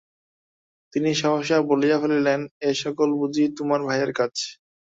[0.93, 4.33] তিনি সহসা বলিয়া ফেলিলেন, এ-সকল বুঝি তোমার ভাইয়ের কাজ?